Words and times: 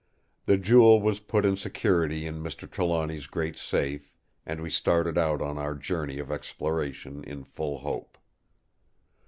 The 0.47 0.57
jewel 0.57 0.99
was 0.99 1.19
put 1.19 1.45
in 1.45 1.55
security 1.55 2.25
in 2.25 2.41
Mr. 2.41 2.67
Trelawny's 2.67 3.27
great 3.27 3.55
safe; 3.55 4.11
and 4.47 4.59
we 4.59 4.69
started 4.71 5.15
out 5.15 5.43
on 5.43 5.59
our 5.59 5.75
journey 5.75 6.17
of 6.17 6.31
exploration 6.31 7.23
in 7.23 7.43
full 7.43 7.77
hope. 7.77 8.17